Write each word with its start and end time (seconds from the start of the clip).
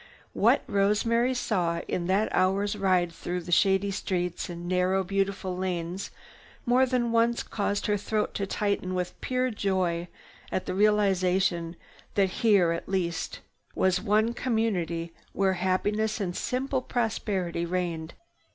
What 0.33 0.63
Rosemary 0.65 1.35
saw 1.35 1.81
in 1.87 2.07
that 2.07 2.27
hour's 2.33 2.75
ride 2.75 3.11
through 3.13 3.43
shady 3.51 3.91
streets 3.91 4.49
and 4.49 4.67
narrow, 4.67 5.03
beautiful 5.03 5.55
lanes 5.55 6.09
more 6.65 6.87
than 6.87 7.11
once 7.11 7.43
caused 7.43 7.85
her 7.85 7.97
throat 7.97 8.33
to 8.33 8.47
tighten 8.47 8.95
with 8.95 9.21
pure 9.21 9.51
joy 9.51 10.07
at 10.51 10.65
the 10.65 10.73
realization 10.73 11.75
that 12.15 12.31
here 12.41 12.71
at 12.71 12.89
least 12.89 13.41
was 13.75 14.01
one 14.01 14.33
community 14.33 15.13
where 15.33 15.53
happiness 15.53 16.19
and 16.19 16.35
simple 16.35 16.81
prosperity 16.81 17.63
reigned. 17.63 18.15